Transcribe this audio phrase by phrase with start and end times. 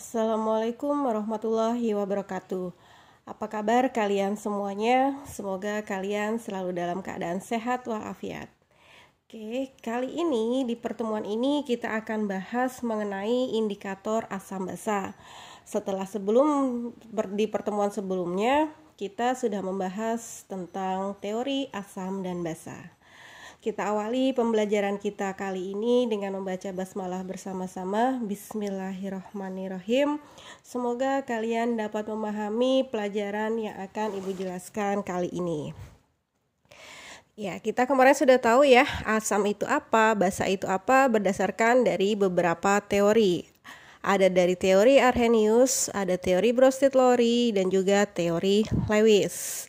[0.00, 2.72] Assalamualaikum warahmatullahi wabarakatuh.
[3.28, 5.20] Apa kabar kalian semuanya?
[5.28, 8.48] Semoga kalian selalu dalam keadaan sehat walafiat.
[9.28, 15.12] Oke, kali ini di pertemuan ini kita akan bahas mengenai indikator asam basa.
[15.68, 16.48] Setelah sebelum
[17.36, 22.88] di pertemuan sebelumnya kita sudah membahas tentang teori asam dan basa.
[23.60, 28.16] Kita awali pembelajaran kita kali ini dengan membaca basmalah bersama-sama.
[28.24, 30.16] Bismillahirrahmanirrahim.
[30.64, 35.76] Semoga kalian dapat memahami pelajaran yang akan Ibu jelaskan kali ini.
[37.36, 42.80] Ya, kita kemarin sudah tahu ya, asam itu apa, basa itu apa berdasarkan dari beberapa
[42.80, 43.44] teori.
[44.00, 49.68] Ada dari teori Arrhenius, ada teori Brosted-Lowry, dan juga teori Lewis.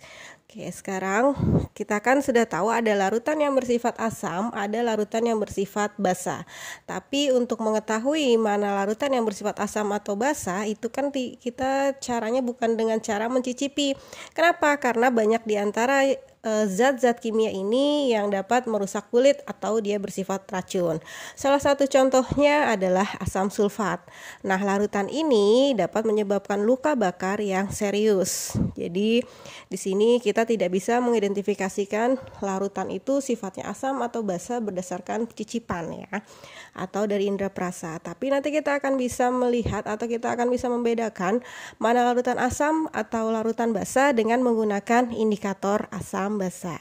[0.51, 1.31] Oke, sekarang
[1.71, 6.43] kita kan sudah tahu ada larutan yang bersifat asam, ada larutan yang bersifat basa.
[6.83, 12.75] Tapi untuk mengetahui mana larutan yang bersifat asam atau basa, itu kan kita caranya bukan
[12.75, 13.95] dengan cara mencicipi.
[14.35, 14.75] Kenapa?
[14.75, 16.03] Karena banyak di antara
[16.43, 20.97] zat-zat kimia ini yang dapat merusak kulit atau dia bersifat racun.
[21.37, 24.01] Salah satu contohnya adalah asam sulfat.
[24.41, 28.57] Nah, larutan ini dapat menyebabkan luka bakar yang serius.
[28.73, 29.21] Jadi,
[29.69, 36.25] di sini kita tidak bisa mengidentifikasikan larutan itu sifatnya asam atau basa berdasarkan cicipan ya
[36.73, 38.01] atau dari indera perasa.
[38.01, 41.45] Tapi nanti kita akan bisa melihat atau kita akan bisa membedakan
[41.77, 46.79] mana larutan asam atau larutan basa dengan menggunakan indikator asam asam basa.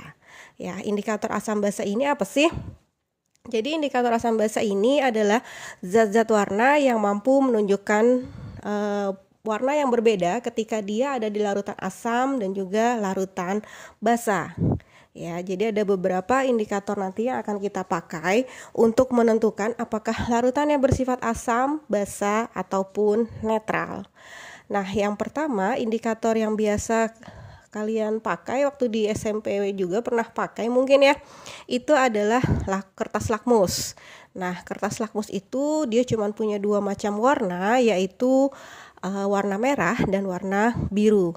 [0.55, 2.47] Ya, indikator asam basa ini apa sih?
[3.51, 5.43] Jadi indikator asam basa ini adalah
[5.83, 8.05] zat-zat warna yang mampu menunjukkan
[8.63, 9.11] uh,
[9.43, 13.59] warna yang berbeda ketika dia ada di larutan asam dan juga larutan
[13.99, 14.55] basa.
[15.11, 20.79] Ya, jadi ada beberapa indikator nanti yang akan kita pakai untuk menentukan apakah larutan yang
[20.79, 24.07] bersifat asam, basa ataupun netral.
[24.71, 27.11] Nah, yang pertama indikator yang biasa
[27.71, 31.15] kalian pakai waktu di SMP juga pernah pakai mungkin ya.
[31.71, 33.95] Itu adalah lak, kertas lakmus.
[34.35, 38.51] Nah kertas lakmus itu dia cuma punya dua macam warna yaitu
[39.03, 41.35] uh, warna merah dan warna biru.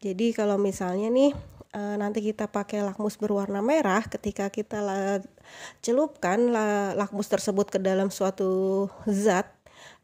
[0.00, 1.32] Jadi kalau misalnya nih
[1.74, 5.20] uh, nanti kita pakai lakmus berwarna merah ketika kita la
[5.84, 9.48] celupkan la lakmus tersebut ke dalam suatu zat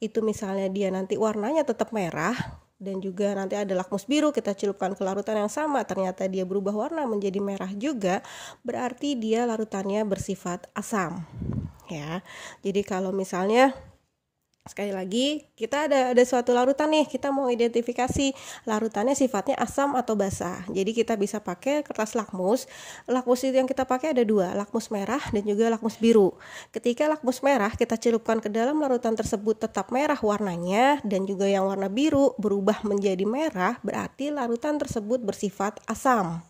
[0.00, 2.36] itu misalnya dia nanti warnanya tetap merah
[2.76, 5.82] dan juga nanti ada lakmus biru kita celupkan ke larutan yang sama.
[5.84, 8.20] Ternyata dia berubah warna menjadi merah juga
[8.62, 11.24] berarti dia larutannya bersifat asam
[11.88, 12.20] ya.
[12.60, 13.72] Jadi kalau misalnya
[14.66, 18.34] Sekali lagi, kita ada ada suatu larutan nih, kita mau identifikasi
[18.66, 20.66] larutannya sifatnya asam atau basah.
[20.66, 22.66] Jadi kita bisa pakai kertas lakmus.
[23.06, 26.34] Lakmus itu yang kita pakai ada dua, lakmus merah dan juga lakmus biru.
[26.74, 31.70] Ketika lakmus merah kita celupkan ke dalam larutan tersebut tetap merah warnanya dan juga yang
[31.70, 36.42] warna biru berubah menjadi merah, berarti larutan tersebut bersifat asam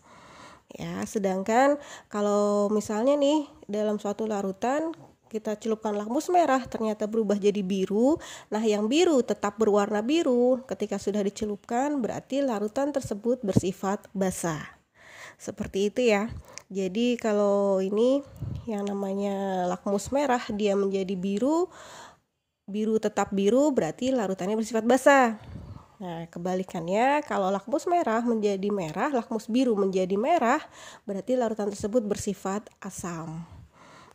[0.75, 1.79] ya sedangkan
[2.11, 4.91] kalau misalnya nih dalam suatu larutan
[5.27, 8.15] kita celupkan lakmus merah ternyata berubah jadi biru.
[8.49, 10.63] Nah, yang biru tetap berwarna biru.
[10.65, 14.63] Ketika sudah dicelupkan berarti larutan tersebut bersifat basah.
[15.37, 16.31] Seperti itu ya.
[16.67, 18.19] Jadi kalau ini
[18.67, 21.71] yang namanya lakmus merah dia menjadi biru,
[22.67, 25.39] biru tetap biru berarti larutannya bersifat basah.
[25.97, 30.61] Nah, kebalikannya, kalau lakmus merah menjadi merah, lakmus biru menjadi merah,
[31.09, 33.56] berarti larutan tersebut bersifat asam.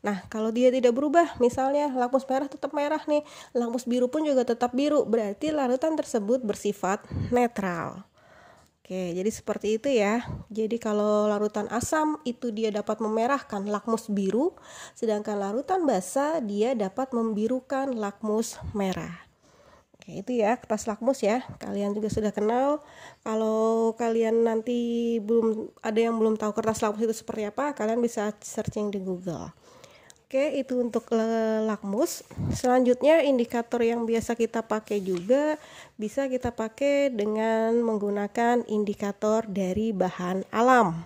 [0.02, 3.22] Nah, kalau dia tidak berubah, misalnya lakmus merah tetap merah nih,
[3.54, 8.02] lakmus biru pun juga tetap biru, berarti larutan tersebut bersifat netral.
[8.82, 10.26] Oke, jadi seperti itu ya.
[10.50, 14.58] Jadi kalau larutan asam itu dia dapat memerahkan lakmus biru,
[14.98, 19.22] sedangkan larutan basa dia dapat membirukan lakmus merah.
[19.94, 21.46] Oke, itu ya kertas lakmus ya.
[21.62, 22.82] Kalian juga sudah kenal.
[23.22, 28.34] Kalau kalian nanti belum ada yang belum tahu kertas lakmus itu seperti apa, kalian bisa
[28.42, 29.54] searching di Google.
[30.32, 31.12] Oke, itu untuk
[31.68, 32.24] lakmus.
[32.56, 35.60] Selanjutnya indikator yang biasa kita pakai juga
[36.00, 41.04] bisa kita pakai dengan menggunakan indikator dari bahan alam.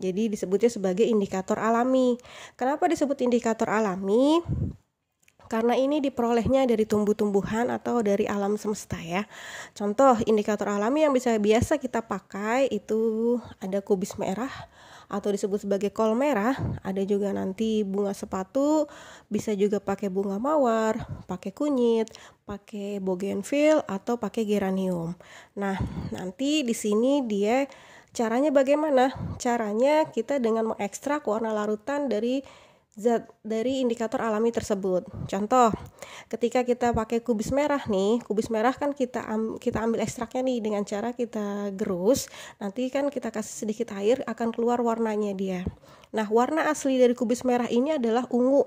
[0.00, 2.16] Jadi disebutnya sebagai indikator alami.
[2.56, 4.40] Kenapa disebut indikator alami?
[5.44, 9.28] Karena ini diperolehnya dari tumbuh-tumbuhan atau dari alam semesta ya.
[9.76, 14.72] Contoh indikator alami yang bisa biasa kita pakai itu ada kubis merah,
[15.14, 18.90] atau disebut sebagai kol merah, ada juga nanti bunga sepatu,
[19.30, 20.98] bisa juga pakai bunga mawar,
[21.30, 22.10] pakai kunyit,
[22.42, 25.14] pakai bougainville atau pakai geranium.
[25.54, 25.78] Nah,
[26.10, 27.70] nanti di sini dia
[28.10, 29.14] caranya bagaimana?
[29.38, 32.42] Caranya kita dengan mengekstrak warna larutan dari
[32.94, 35.06] zat dari indikator alami tersebut.
[35.26, 35.74] Contoh,
[36.30, 40.58] ketika kita pakai kubis merah nih, kubis merah kan kita am, kita ambil ekstraknya nih
[40.62, 42.30] dengan cara kita gerus,
[42.62, 45.60] nanti kan kita kasih sedikit air akan keluar warnanya dia.
[46.14, 48.62] Nah, warna asli dari kubis merah ini adalah ungu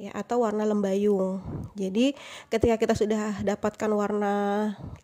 [0.00, 1.38] ya atau warna lembayung.
[1.76, 2.16] Jadi
[2.50, 4.34] ketika kita sudah dapatkan warna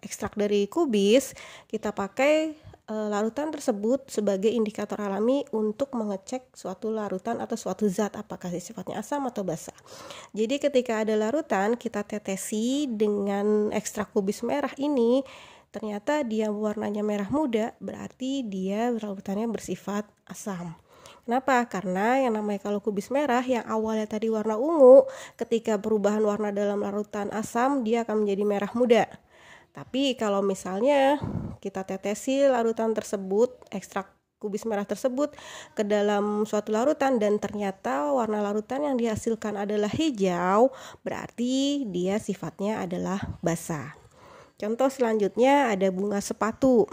[0.01, 1.37] ekstrak dari kubis,
[1.69, 2.57] kita pakai
[2.91, 9.31] larutan tersebut sebagai indikator alami untuk mengecek suatu larutan atau suatu zat apakah sifatnya asam
[9.31, 9.71] atau basa.
[10.35, 15.23] Jadi ketika ada larutan kita tetesi dengan ekstrak kubis merah ini
[15.71, 20.75] ternyata dia warnanya merah muda berarti dia larutannya bersifat asam.
[21.23, 21.63] Kenapa?
[21.71, 25.07] Karena yang namanya kalau kubis merah yang awalnya tadi warna ungu,
[25.39, 29.07] ketika perubahan warna dalam larutan asam dia akan menjadi merah muda.
[29.71, 31.23] Tapi kalau misalnya
[31.63, 35.37] kita tetesi larutan tersebut, ekstrak kubis merah tersebut
[35.77, 40.73] ke dalam suatu larutan dan ternyata warna larutan yang dihasilkan adalah hijau,
[41.05, 43.95] berarti dia sifatnya adalah basah.
[44.57, 46.89] Contoh selanjutnya ada bunga sepatu.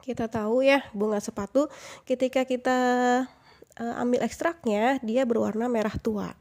[0.00, 1.68] Kita tahu ya, bunga sepatu
[2.08, 2.78] ketika kita
[3.76, 6.32] uh, ambil ekstraknya, dia berwarna merah tua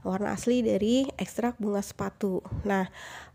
[0.00, 2.40] warna asli dari ekstrak bunga sepatu.
[2.64, 2.88] Nah,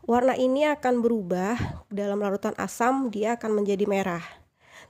[0.06, 4.24] warna ini akan berubah dalam larutan asam, dia akan menjadi merah.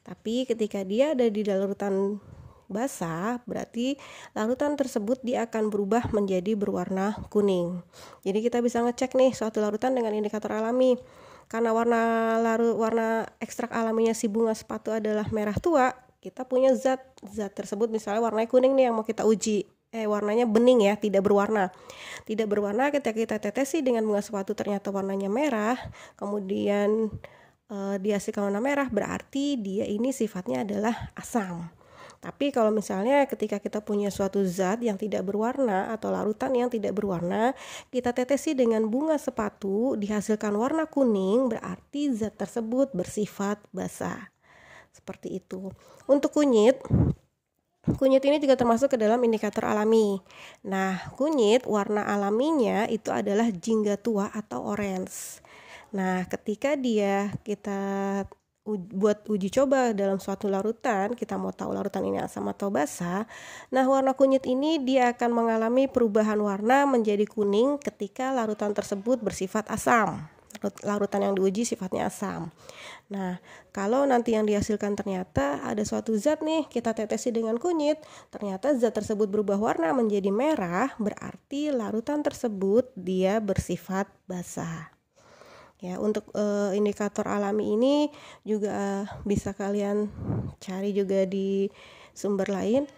[0.06, 2.22] Tapi ketika dia ada di larutan
[2.66, 3.98] basah, berarti
[4.34, 7.82] larutan tersebut dia akan berubah menjadi berwarna kuning.
[8.26, 10.98] Jadi kita bisa ngecek nih suatu larutan dengan indikator alami.
[11.46, 12.02] Karena warna
[12.42, 15.94] larut warna ekstrak alaminya si bunga sepatu adalah merah tua,
[16.26, 20.44] kita punya zat zat tersebut misalnya warnanya kuning nih yang mau kita uji eh warnanya
[20.44, 21.72] bening ya, tidak berwarna.
[22.28, 25.80] Tidak berwarna ketika kita tetesi dengan bunga sepatu ternyata warnanya merah,
[26.20, 27.08] kemudian
[27.72, 31.72] uh, dihasilkan warna merah berarti dia ini sifatnya adalah asam.
[32.26, 36.98] Tapi kalau misalnya ketika kita punya suatu zat yang tidak berwarna atau larutan yang tidak
[36.98, 37.54] berwarna,
[37.94, 44.34] kita tetesi dengan bunga sepatu dihasilkan warna kuning berarti zat tersebut bersifat basah.
[44.90, 45.70] Seperti itu.
[46.10, 46.82] Untuk kunyit,
[47.86, 50.18] Kunyit ini juga termasuk ke dalam indikator alami.
[50.66, 55.46] Nah, kunyit warna alaminya itu adalah jingga tua atau orange.
[55.94, 57.78] Nah, ketika dia kita
[58.66, 63.30] buat uji coba dalam suatu larutan, kita mau tahu larutan ini asam atau basa.
[63.70, 69.70] Nah, warna kunyit ini dia akan mengalami perubahan warna menjadi kuning ketika larutan tersebut bersifat
[69.70, 70.26] asam
[70.84, 72.50] larutan yang diuji sifatnya asam.
[73.06, 73.38] Nah,
[73.70, 78.02] kalau nanti yang dihasilkan ternyata ada suatu zat nih, kita tetesi dengan kunyit,
[78.34, 84.90] ternyata zat tersebut berubah warna menjadi merah, berarti larutan tersebut dia bersifat basah.
[85.78, 87.96] Ya, untuk uh, indikator alami ini
[88.42, 90.10] juga bisa kalian
[90.58, 91.70] cari juga di
[92.16, 92.90] sumber lain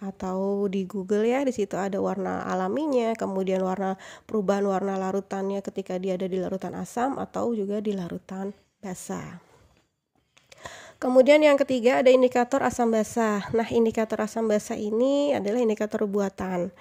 [0.00, 6.00] atau di Google ya di situ ada warna alaminya kemudian warna perubahan warna larutannya ketika
[6.00, 9.40] dia ada di larutan asam atau juga di larutan basa
[11.04, 13.44] Kemudian yang ketiga ada indikator asam basa.
[13.52, 16.72] Nah, indikator asam basa ini adalah indikator buatan.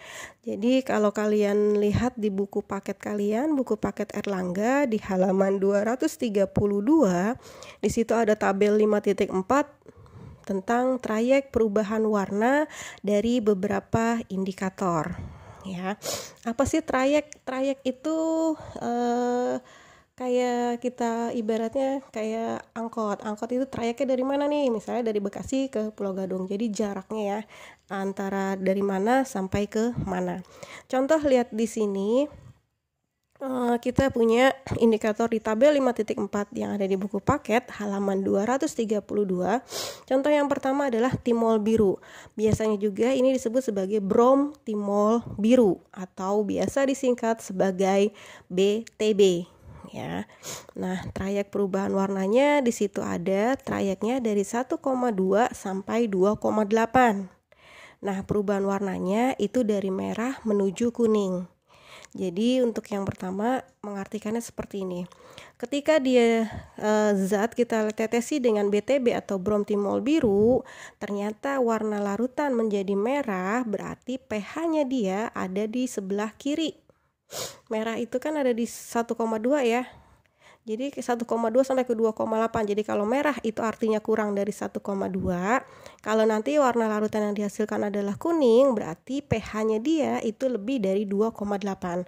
[0.48, 6.08] Jadi kalau kalian lihat di buku paket kalian, buku paket Erlangga di halaman 232,
[7.84, 9.28] di situ ada tabel 5.4
[10.48, 12.64] tentang trayek perubahan warna
[13.04, 15.20] dari beberapa indikator
[15.64, 15.96] ya
[16.44, 18.18] apa sih trayek trayek itu
[18.84, 19.64] eh,
[20.13, 23.22] kayak kita ibaratnya kayak angkot.
[23.25, 24.70] Angkot itu trayeknya dari mana nih?
[24.70, 26.46] Misalnya dari Bekasi ke Pulau Gadung.
[26.46, 27.39] Jadi jaraknya ya
[27.89, 30.41] antara dari mana sampai ke mana.
[30.88, 32.25] Contoh lihat di sini
[33.43, 39.60] Eh, kita punya indikator di tabel 5.4 yang ada di buku paket halaman 232.
[40.08, 42.00] Contoh yang pertama adalah timol biru.
[42.39, 48.15] Biasanya juga ini disebut sebagai brom timol biru atau biasa disingkat sebagai
[48.48, 49.51] BTB
[49.92, 50.30] ya.
[50.78, 54.80] Nah, trayek perubahan warnanya di situ ada trayeknya dari 1,2
[55.52, 57.28] sampai 2,8.
[58.04, 61.48] Nah, perubahan warnanya itu dari merah menuju kuning.
[62.13, 65.02] Jadi untuk yang pertama mengartikannya seperti ini.
[65.58, 66.46] Ketika dia
[66.78, 70.62] e, zat kita tetesi dengan BTB atau bromtimol biru,
[71.02, 76.83] ternyata warna larutan menjadi merah, berarti pH-nya dia ada di sebelah kiri.
[77.72, 79.13] Merah itu kan ada di 1,2
[79.63, 79.84] ya.
[80.63, 81.28] Jadi 1,2
[81.68, 82.24] sampai ke 2,8.
[82.63, 84.80] Jadi kalau merah itu artinya kurang dari 1,2.
[86.00, 92.08] Kalau nanti warna larutan yang dihasilkan adalah kuning, berarti pH-nya dia itu lebih dari 2,8.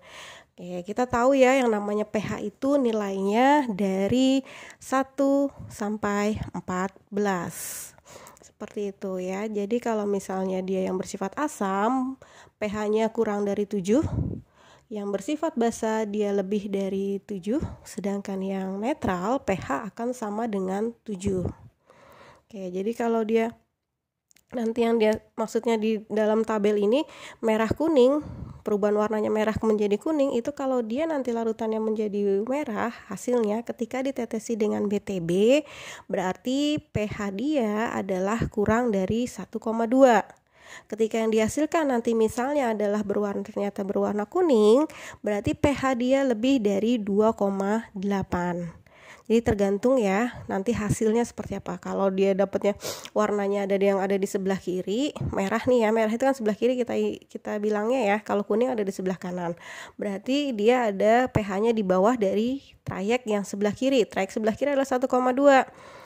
[0.55, 4.39] Oke, kita tahu ya yang namanya pH itu nilainya dari
[4.79, 7.91] 1 sampai 14
[8.39, 9.51] seperti itu ya.
[9.51, 12.15] Jadi kalau misalnya dia yang bersifat asam,
[12.55, 13.99] pH-nya kurang dari 7.
[14.85, 21.41] Yang bersifat basa dia lebih dari 7, sedangkan yang netral pH akan sama dengan 7.
[22.45, 23.49] Oke, jadi kalau dia
[24.53, 27.01] nanti yang dia maksudnya di dalam tabel ini
[27.41, 28.21] merah kuning
[28.61, 34.55] perubahan warnanya merah menjadi kuning itu kalau dia nanti larutannya menjadi merah hasilnya ketika ditetesi
[34.55, 35.61] dengan BTB
[36.07, 40.44] berarti pH dia adalah kurang dari 1,2
[40.91, 44.85] ketika yang dihasilkan nanti misalnya adalah berwarna ternyata berwarna kuning
[45.21, 48.85] berarti pH dia lebih dari 2,8
[49.25, 51.81] jadi tergantung ya nanti hasilnya seperti apa.
[51.81, 52.77] Kalau dia dapatnya
[53.09, 55.89] warnanya ada yang ada di sebelah kiri, merah nih ya.
[55.89, 56.93] Merah itu kan sebelah kiri kita
[57.25, 58.17] kita bilangnya ya.
[58.21, 59.57] Kalau kuning ada di sebelah kanan.
[59.97, 64.05] Berarti dia ada pH-nya di bawah dari trayek yang sebelah kiri.
[64.05, 65.09] Trayek sebelah kiri adalah 1,2.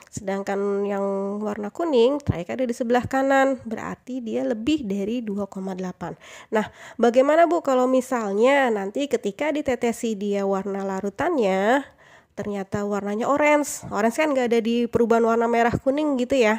[0.10, 6.18] Sedangkan yang warna kuning, trayek ada di sebelah kanan, berarti dia lebih dari 2,8.
[6.50, 6.66] Nah,
[6.98, 11.86] bagaimana Bu kalau misalnya nanti ketika ditetesi dia warna larutannya,
[12.34, 13.86] ternyata warnanya orange.
[13.94, 16.58] Orange kan nggak ada di perubahan warna merah kuning gitu ya.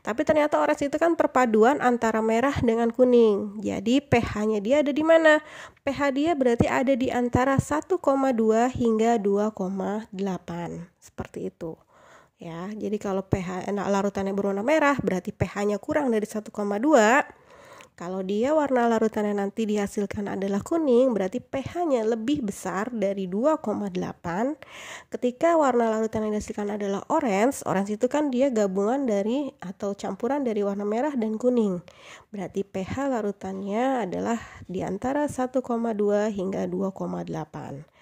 [0.00, 3.60] Tapi ternyata orange itu kan perpaduan antara merah dengan kuning.
[3.60, 5.42] Jadi pH-nya dia ada di mana?
[5.82, 8.00] pH dia berarti ada di antara 1,2
[8.72, 10.08] hingga 2,8.
[11.02, 11.85] Seperti itu.
[12.36, 16.52] Ya, jadi kalau pH enak larutannya berwarna merah berarti pH-nya kurang dari 1,2
[17.96, 24.52] kalau dia warna larutannya nanti dihasilkan adalah kuning, berarti pH-nya lebih besar dari 2,8.
[25.08, 30.44] Ketika warna larutan yang dihasilkan adalah orange, orange itu kan dia gabungan dari atau campuran
[30.44, 31.80] dari warna merah dan kuning.
[32.28, 34.36] Berarti pH larutannya adalah
[34.68, 35.64] di antara 1,2
[36.36, 37.95] hingga 2,8.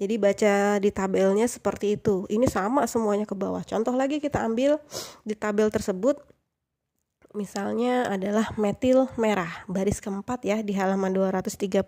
[0.00, 2.24] Jadi baca di tabelnya seperti itu.
[2.32, 3.60] Ini sama semuanya ke bawah.
[3.60, 4.80] Contoh lagi kita ambil
[5.28, 6.16] di tabel tersebut.
[7.36, 11.86] Misalnya adalah metil merah baris keempat ya di halaman 233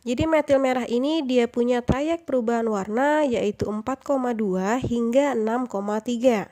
[0.00, 6.48] jadi metil merah ini dia punya trayek perubahan warna yaitu 4,2 hingga 6,3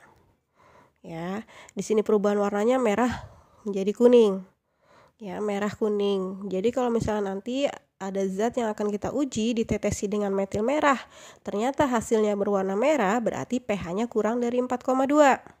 [1.01, 1.41] ya
[1.73, 3.09] di sini perubahan warnanya merah
[3.65, 4.45] menjadi kuning.
[5.19, 6.47] Ya merah kuning.
[6.47, 7.67] Jadi kalau misalnya nanti
[7.99, 10.97] ada zat yang akan kita uji ditetesi dengan metil merah
[11.43, 15.59] ternyata hasilnya berwarna merah berarti pH-nya kurang dari 4,2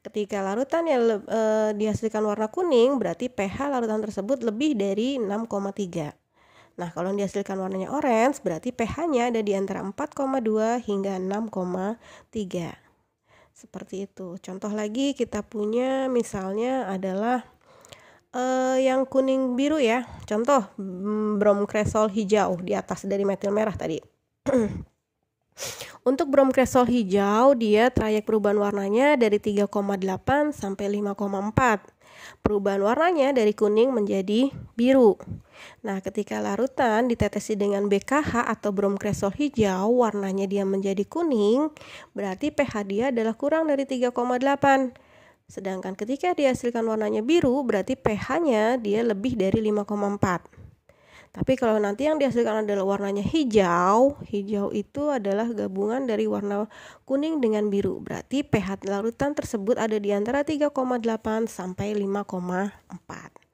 [0.00, 1.40] Ketika larutan yang e,
[1.76, 6.16] dihasilkan warna kuning, berarti pH larutan tersebut lebih dari 6,3.
[6.80, 12.72] Nah, kalau dihasilkan warnanya orange, berarti pH-nya ada di antara 4,2 hingga 6,3.
[13.52, 14.40] Seperti itu.
[14.40, 17.44] Contoh lagi kita punya misalnya adalah
[18.76, 20.06] e, yang kuning biru ya.
[20.28, 23.98] Contoh mm, bromkresol hijau di atas dari metil merah tadi.
[26.00, 29.68] Untuk bromkresol hijau, dia trayek perubahan warnanya dari 3,8
[30.56, 32.00] sampai 5,4.
[32.40, 35.20] Perubahan warnanya dari kuning menjadi biru.
[35.84, 41.68] Nah, ketika larutan ditetesi dengan BKH atau bromkresol hijau, warnanya dia menjadi kuning,
[42.16, 45.09] berarti pH dia adalah kurang dari 3,8.
[45.50, 50.46] Sedangkan ketika dihasilkan warnanya biru, berarti pH-nya dia lebih dari 5,4.
[51.30, 56.66] Tapi kalau nanti yang dihasilkan adalah warnanya hijau, hijau itu adalah gabungan dari warna
[57.06, 58.02] kuning dengan biru.
[58.02, 60.70] Berarti pH larutan tersebut ada di antara 3,8
[61.46, 63.50] sampai 5,4.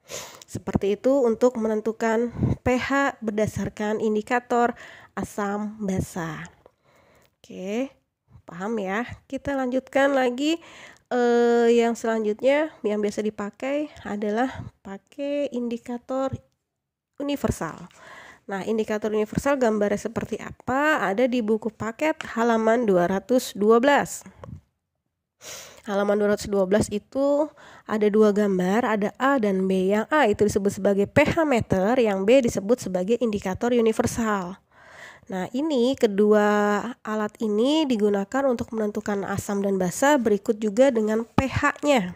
[0.49, 2.33] Seperti itu untuk menentukan
[2.65, 4.73] pH berdasarkan indikator
[5.13, 6.49] asam basa.
[7.37, 7.93] Oke,
[8.49, 9.05] paham ya?
[9.29, 10.57] Kita lanjutkan lagi
[11.11, 16.31] eh, yang selanjutnya yang biasa dipakai adalah pakai indikator
[17.19, 17.87] universal.
[18.47, 21.03] Nah, indikator universal gambarnya seperti apa?
[21.03, 23.59] Ada di buku paket halaman 212.
[25.87, 27.47] Halaman 212 itu
[27.87, 29.95] ada dua gambar, ada A dan B.
[29.95, 34.59] Yang A itu disebut sebagai pH meter, yang B disebut sebagai indikator universal.
[35.27, 42.15] Nah, ini kedua alat ini digunakan untuk menentukan asam dan basa berikut juga dengan pH-nya.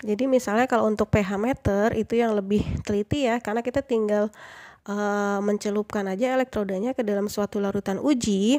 [0.00, 4.32] Jadi misalnya kalau untuk pH meter itu yang lebih teliti ya karena kita tinggal
[4.88, 8.58] uh, mencelupkan aja elektrodanya ke dalam suatu larutan uji.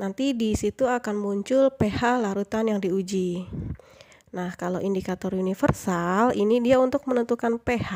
[0.00, 3.44] Nanti di situ akan muncul pH larutan yang diuji.
[4.34, 7.90] Nah, kalau indikator universal ini dia untuk menentukan pH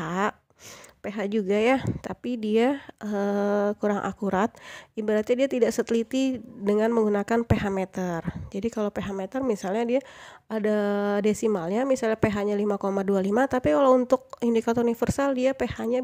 [1.05, 4.49] pH juga ya, tapi dia uh, kurang akurat.
[4.97, 8.25] Ibaratnya dia tidak seteliti dengan menggunakan pH meter.
[8.49, 10.01] Jadi kalau pH meter misalnya dia
[10.49, 10.77] ada
[11.21, 16.01] desimalnya, misalnya pH-nya 5,25, tapi kalau untuk indikator universal dia pH-nya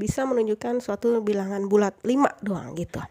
[0.00, 3.04] bisa menunjukkan suatu bilangan bulat 5 doang gitu.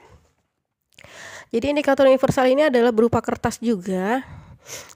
[1.54, 4.26] Jadi indikator universal ini adalah berupa kertas juga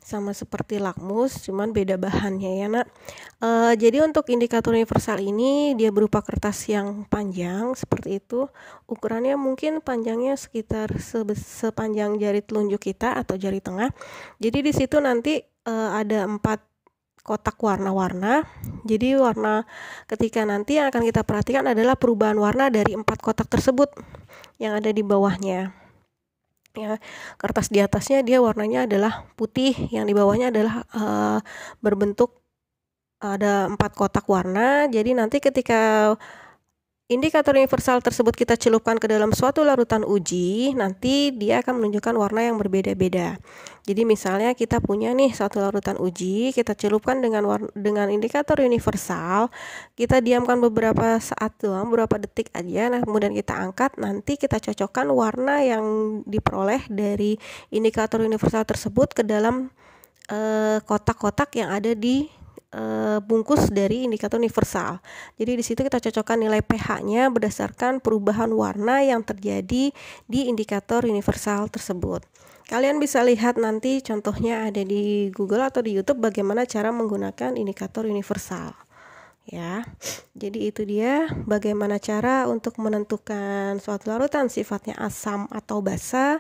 [0.04, 2.88] sama seperti lakmus cuman beda bahannya ya nak
[3.40, 3.50] e,
[3.80, 8.52] jadi untuk indikator universal ini dia berupa kertas yang panjang seperti itu
[8.92, 13.90] ukurannya mungkin panjangnya sekitar se sepanjang jari telunjuk kita atau jari tengah
[14.44, 16.72] jadi di situ nanti e, ada empat
[17.22, 18.46] kotak warna-warna.
[18.82, 19.64] Jadi warna
[20.10, 23.94] ketika nanti yang akan kita perhatikan adalah perubahan warna dari empat kotak tersebut
[24.58, 25.81] yang ada di bawahnya.
[26.72, 27.04] Ya,
[27.36, 31.40] kertas di atasnya dia warnanya adalah putih, yang di bawahnya adalah uh,
[31.84, 32.40] berbentuk
[33.20, 34.88] ada empat kotak warna.
[34.88, 36.16] Jadi nanti ketika
[37.12, 42.48] Indikator universal tersebut kita celupkan ke dalam suatu larutan uji, nanti dia akan menunjukkan warna
[42.48, 43.36] yang berbeda-beda.
[43.84, 49.52] Jadi misalnya kita punya nih satu larutan uji, kita celupkan dengan warna, dengan indikator universal,
[50.00, 55.12] kita diamkan beberapa saat doang, beberapa detik aja, nah kemudian kita angkat, nanti kita cocokkan
[55.12, 55.84] warna yang
[56.24, 57.36] diperoleh dari
[57.76, 59.68] indikator universal tersebut ke dalam
[60.32, 62.32] eh, kotak-kotak uh, yang ada di
[62.76, 65.00] uh, bungkus dari indikator universal.
[65.38, 69.92] Jadi di situ kita cocokkan nilai pH-nya berdasarkan perubahan warna yang terjadi
[70.28, 72.24] di indikator universal tersebut.
[72.72, 78.08] Kalian bisa lihat nanti contohnya ada di Google atau di YouTube bagaimana cara menggunakan indikator
[78.08, 78.72] universal.
[79.44, 79.84] Ya.
[80.32, 86.40] Jadi itu dia bagaimana cara untuk menentukan suatu larutan sifatnya asam atau basa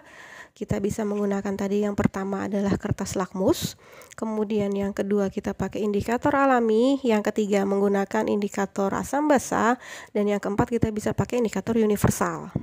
[0.61, 3.81] kita bisa menggunakan tadi yang pertama adalah kertas lakmus,
[4.13, 9.81] kemudian yang kedua kita pakai indikator alami, yang ketiga menggunakan indikator asam basa,
[10.13, 12.53] dan yang keempat kita bisa pakai indikator universal.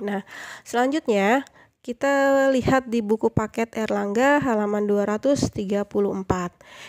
[0.00, 0.24] Nah,
[0.64, 1.44] selanjutnya
[1.86, 5.54] kita lihat di buku paket Erlangga halaman 234.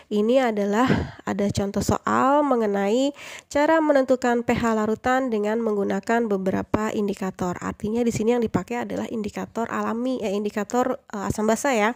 [0.09, 3.13] Ini adalah ada contoh soal mengenai
[3.45, 7.61] cara menentukan pH larutan dengan menggunakan beberapa indikator.
[7.61, 11.93] Artinya di sini yang dipakai adalah indikator alami eh indikator uh, asam basa ya.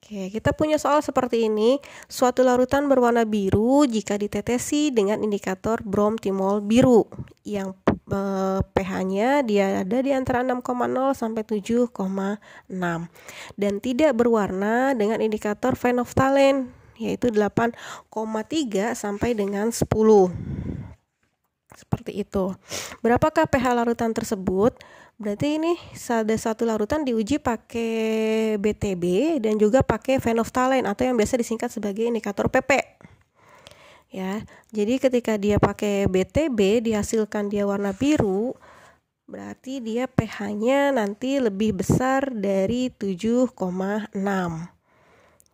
[0.00, 1.84] Oke, kita punya soal seperti ini.
[2.08, 7.04] Suatu larutan berwarna biru jika ditetesi dengan indikator bromtimol biru
[7.44, 7.81] yang Eh,
[8.76, 10.62] pH-nya dia ada di antara 6,0
[11.16, 11.92] sampai 7,6
[13.56, 16.68] dan tidak berwarna dengan indikator phenolphthalein
[17.00, 17.74] yaitu 8,3
[18.94, 19.84] sampai dengan 10.
[21.72, 22.54] Seperti itu.
[23.02, 24.76] Berapakah pH larutan tersebut?
[25.18, 25.74] Berarti ini
[26.08, 32.06] ada satu larutan diuji pakai BTB dan juga pakai phenolphthalein atau yang biasa disingkat sebagai
[32.06, 33.02] indikator PP
[34.12, 34.44] ya.
[34.70, 38.54] Jadi ketika dia pakai BTB dihasilkan dia warna biru,
[39.26, 44.12] berarti dia pH-nya nanti lebih besar dari 7,6.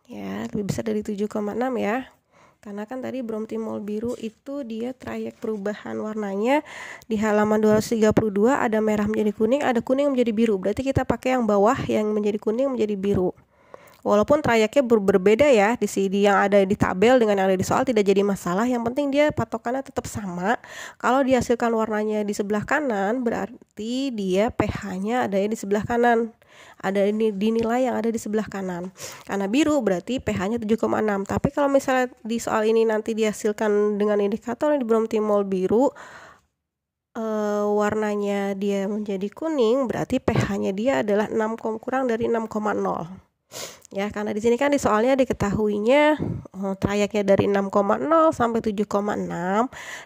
[0.09, 2.11] Ya, lebih besar dari 7,6 ya.
[2.59, 6.67] Karena kan tadi bromtimol biru itu dia trayek perubahan warnanya
[7.07, 8.11] di halaman 232
[8.51, 10.59] ada merah menjadi kuning, ada kuning menjadi biru.
[10.59, 13.31] Berarti kita pakai yang bawah yang menjadi kuning menjadi biru.
[14.07, 17.67] Walaupun trayeknya ber berbeda ya di CD yang ada di tabel dengan yang ada di
[17.67, 18.63] soal tidak jadi masalah.
[18.63, 20.55] Yang penting dia patokannya tetap sama.
[21.03, 26.31] Kalau dihasilkan warnanya di sebelah kanan berarti dia pH-nya ada di sebelah kanan.
[26.79, 28.95] Ada ini di nilai yang ada di sebelah kanan.
[29.27, 31.27] Karena biru berarti pH-nya 7,6.
[31.27, 35.91] Tapi kalau misalnya di soal ini nanti dihasilkan dengan indikator yang di bromtimol biru
[37.19, 43.28] uh, warnanya dia menjadi kuning berarti pH-nya dia adalah 6 kurang dari 6,0
[43.89, 46.21] ya karena di sini kan di soalnya diketahuinya
[46.61, 47.73] oh, trayeknya dari 6,0
[48.37, 48.85] sampai 7,6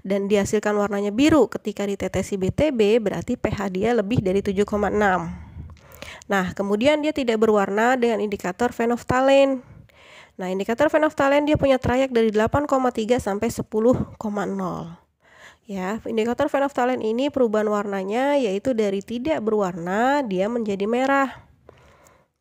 [0.06, 1.50] dan dihasilkan warnanya biru.
[1.50, 5.52] Ketika ditetesi BTB berarti pH dia lebih dari 7,6
[6.30, 9.60] nah kemudian dia tidak berwarna dengan indikator phenolphthalein
[10.38, 12.70] nah indikator phenolphthalein dia punya trayek dari 8,3
[13.20, 14.16] sampai 10,0
[15.66, 21.51] ya indikator phenolphthalein ini perubahan warnanya yaitu dari tidak berwarna dia menjadi merah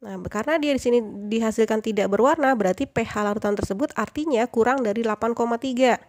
[0.01, 0.97] Nah, karena dia di sini
[1.29, 6.01] dihasilkan tidak berwarna, berarti pH larutan tersebut artinya kurang dari 8,3.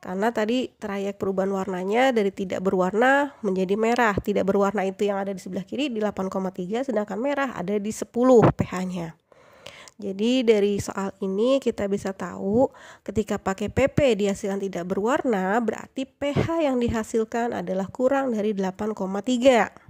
[0.00, 4.16] Karena tadi trayek perubahan warnanya dari tidak berwarna menjadi merah.
[4.16, 8.08] Tidak berwarna itu yang ada di sebelah kiri di 8,3, sedangkan merah ada di 10
[8.52, 9.16] pH-nya.
[10.00, 12.72] Jadi dari soal ini kita bisa tahu
[13.04, 19.89] ketika pakai PP dihasilkan tidak berwarna, berarti pH yang dihasilkan adalah kurang dari 8,3.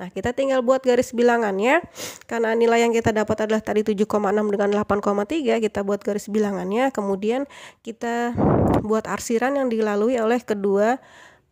[0.00, 1.84] Nah, kita tinggal buat garis bilangannya.
[2.24, 4.08] Karena nilai yang kita dapat adalah tadi 7,6
[4.48, 6.88] dengan 8,3, kita buat garis bilangannya.
[6.88, 7.44] Kemudian
[7.84, 8.32] kita
[8.80, 10.96] buat arsiran yang dilalui oleh kedua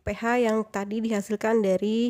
[0.01, 2.09] pH yang tadi dihasilkan dari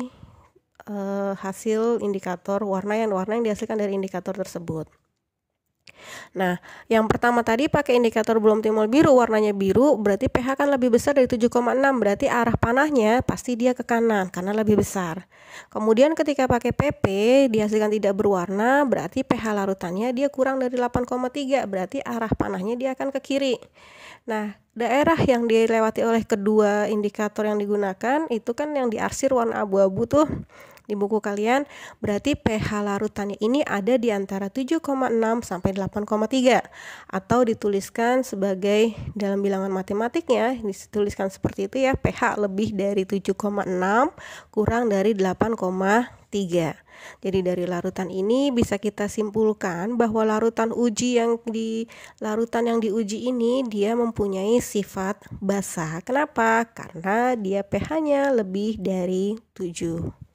[0.88, 4.88] uh, hasil indikator warna yang warna yang dihasilkan dari indikator tersebut.
[6.36, 10.94] Nah, yang pertama tadi pakai indikator belum timbul biru, warnanya biru, berarti pH kan lebih
[10.94, 11.50] besar dari 7,6,
[11.98, 15.26] berarti arah panahnya pasti dia ke kanan karena lebih besar.
[15.70, 17.04] Kemudian ketika pakai PP
[17.50, 23.10] dihasilkan tidak berwarna, berarti pH larutannya dia kurang dari 8,3, berarti arah panahnya dia akan
[23.14, 23.56] ke kiri.
[24.28, 30.06] Nah, daerah yang dilewati oleh kedua indikator yang digunakan itu kan yang diarsir warna abu-abu
[30.06, 30.26] tuh
[30.90, 31.62] di buku kalian,
[32.02, 34.82] berarti pH larutannya ini ada di antara 7,6
[35.46, 36.66] sampai 8,3
[37.06, 43.38] atau dituliskan sebagai dalam bilangan matematiknya dituliskan seperti itu ya, pH lebih dari 7,6
[44.50, 46.90] kurang dari 8,3.
[47.24, 51.88] Jadi dari larutan ini bisa kita simpulkan bahwa larutan uji yang di
[52.20, 56.04] larutan yang diuji ini dia mempunyai sifat basah.
[56.04, 56.68] Kenapa?
[56.70, 60.29] Karena dia pH-nya lebih dari 7.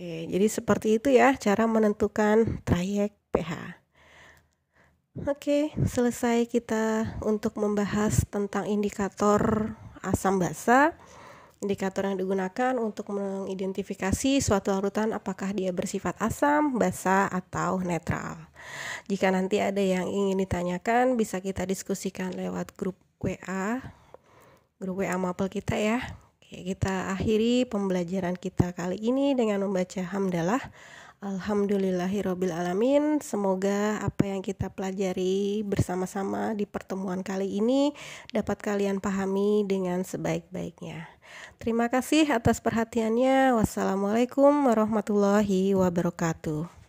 [0.00, 3.52] Oke, jadi seperti itu ya cara menentukan trayek pH.
[5.28, 10.96] Oke, selesai kita untuk membahas tentang indikator asam basa.
[11.60, 18.40] Indikator yang digunakan untuk mengidentifikasi suatu larutan apakah dia bersifat asam, basa, atau netral.
[19.04, 23.84] Jika nanti ada yang ingin ditanyakan, bisa kita diskusikan lewat grup WA,
[24.80, 26.29] grup WA Mapel kita ya.
[26.50, 30.58] Oke, kita akhiri pembelajaran kita kali ini dengan membaca hamdalah.
[31.22, 33.22] Alhamdulillahirabbil alamin.
[33.22, 37.94] Semoga apa yang kita pelajari bersama-sama di pertemuan kali ini
[38.34, 41.06] dapat kalian pahami dengan sebaik-baiknya.
[41.62, 43.54] Terima kasih atas perhatiannya.
[43.54, 46.79] Wassalamualaikum warahmatullahi wabarakatuh.